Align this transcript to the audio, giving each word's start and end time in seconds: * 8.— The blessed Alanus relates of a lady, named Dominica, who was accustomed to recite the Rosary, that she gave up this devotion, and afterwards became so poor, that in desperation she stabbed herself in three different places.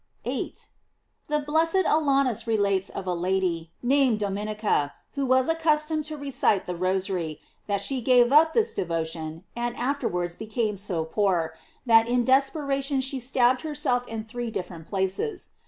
* 0.17 0.23
8.— 0.25 0.67
The 1.27 1.37
blessed 1.37 1.85
Alanus 1.85 2.47
relates 2.47 2.89
of 2.89 3.05
a 3.05 3.13
lady, 3.13 3.69
named 3.83 4.17
Dominica, 4.19 4.95
who 5.11 5.27
was 5.27 5.47
accustomed 5.47 6.05
to 6.05 6.17
recite 6.17 6.65
the 6.65 6.75
Rosary, 6.75 7.39
that 7.67 7.81
she 7.81 8.01
gave 8.01 8.31
up 8.33 8.53
this 8.53 8.73
devotion, 8.73 9.43
and 9.55 9.75
afterwards 9.77 10.35
became 10.35 10.75
so 10.75 11.05
poor, 11.05 11.53
that 11.85 12.07
in 12.07 12.25
desperation 12.25 12.99
she 12.99 13.19
stabbed 13.19 13.61
herself 13.61 14.07
in 14.07 14.23
three 14.23 14.49
different 14.49 14.87
places. 14.87 15.49